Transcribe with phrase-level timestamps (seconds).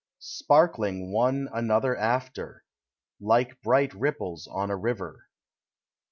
[0.17, 2.65] Sparkling one another after,
[3.19, 5.29] Like bright ripples on a river.